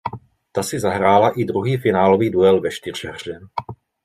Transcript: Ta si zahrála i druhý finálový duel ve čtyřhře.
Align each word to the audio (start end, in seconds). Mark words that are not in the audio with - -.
Ta 0.51 0.63
si 0.63 0.79
zahrála 0.79 1.29
i 1.39 1.43
druhý 1.45 1.77
finálový 1.77 2.29
duel 2.29 2.61
ve 2.61 2.71
čtyřhře. 2.71 3.39